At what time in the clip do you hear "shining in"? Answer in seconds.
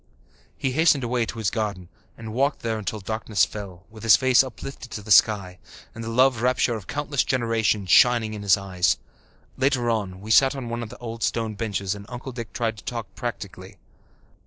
7.91-8.41